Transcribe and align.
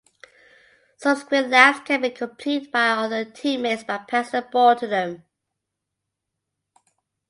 Subsequent 0.97 1.49
laps 1.49 1.81
can 1.85 2.01
be 2.01 2.09
completed 2.09 2.71
by 2.71 2.87
other 2.89 3.23
teammates 3.23 3.83
by 3.83 3.99
passing 3.99 4.41
the 4.41 4.47
ball 4.47 4.75
to 4.75 4.87
them. 4.87 5.25